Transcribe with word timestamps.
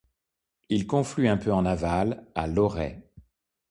Il 0.69 0.87
conflue 0.87 1.27
un 1.27 1.37
peu 1.37 1.53
en 1.53 1.63
aval, 1.63 2.25
à 2.33 2.47
Lorey. 2.47 3.03